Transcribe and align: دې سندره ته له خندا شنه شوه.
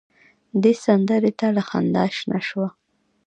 دې 0.61 0.73
سندره 0.85 1.31
ته 1.39 1.47
له 1.55 1.61
خندا 1.69 2.03
شنه 2.17 2.39
شوه. 2.47 2.67